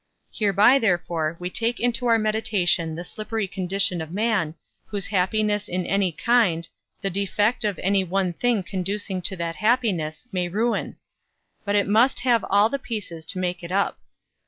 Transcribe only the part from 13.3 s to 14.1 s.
make it up.